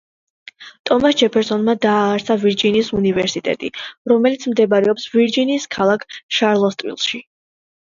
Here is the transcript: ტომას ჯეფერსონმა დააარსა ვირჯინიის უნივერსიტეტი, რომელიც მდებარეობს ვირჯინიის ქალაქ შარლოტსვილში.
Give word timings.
ტომას 0.89 1.17
ჯეფერსონმა 1.21 1.75
დააარსა 1.83 2.39
ვირჯინიის 2.47 2.91
უნივერსიტეტი, 3.03 3.71
რომელიც 4.15 4.51
მდებარეობს 4.55 5.09
ვირჯინიის 5.17 5.73
ქალაქ 5.81 6.13
შარლოტსვილში. 6.41 7.29